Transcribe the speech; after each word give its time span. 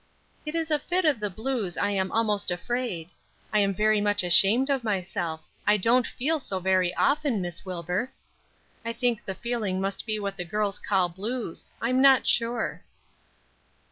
"It 0.47 0.55
is 0.55 0.71
a 0.71 0.79
fit 0.79 1.05
of 1.05 1.19
the 1.19 1.29
blues, 1.29 1.77
I 1.77 1.91
am 1.91 2.11
almost 2.11 2.49
afraid. 2.49 3.11
I 3.53 3.59
am 3.59 3.71
very 3.71 4.01
much 4.01 4.23
ashamed 4.23 4.71
of 4.71 4.83
myself; 4.83 5.41
I 5.67 5.77
don't 5.77 6.07
feel 6.07 6.39
so 6.39 6.59
very 6.59 6.91
often, 6.95 7.39
Miss 7.39 7.67
Wilbur. 7.67 8.11
I 8.83 8.93
think 8.93 9.23
the 9.23 9.35
feeling 9.35 9.79
must 9.79 10.07
be 10.07 10.17
what 10.17 10.37
the 10.37 10.43
girls 10.43 10.79
call 10.79 11.07
blues; 11.09 11.67
I 11.79 11.89
am 11.91 12.01
not 12.01 12.25
sure." 12.25 12.83